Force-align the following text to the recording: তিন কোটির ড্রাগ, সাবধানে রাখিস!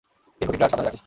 তিন 0.37 0.45
কোটির 0.47 0.59
ড্রাগ, 0.59 0.69
সাবধানে 0.71 0.85
রাখিস! 0.87 0.99